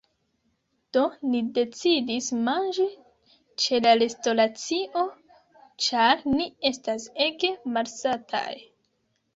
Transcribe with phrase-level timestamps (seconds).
[0.95, 1.01] Do,
[1.33, 2.87] ni decidis manĝi
[3.65, 5.05] ĉe la restoracio
[5.89, 8.53] ĉar ni estas ege malsataj